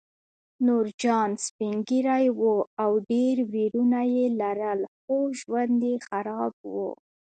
نورجان 0.65 1.29
سپین 1.45 1.75
ږیری 1.87 2.25
و 2.37 2.41
او 2.83 2.91
ډېر 3.09 3.35
ورېرونه 3.49 4.01
یې 4.13 4.25
لرل 4.41 4.79
خو 4.97 5.15
ژوند 5.39 5.79
یې 5.89 5.95
خراب 6.07 6.53
و 6.73 6.73